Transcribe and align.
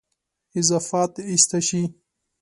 اضافات 0.61 1.13
ایسته 1.29 1.59
شي. 1.67 1.81